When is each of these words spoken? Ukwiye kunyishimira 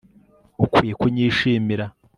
Ukwiye 0.63 0.93
kunyishimira 0.99 1.85